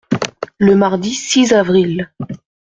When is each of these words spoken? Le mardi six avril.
Le 0.57 0.73
mardi 0.75 1.13
six 1.13 1.53
avril. 1.53 2.09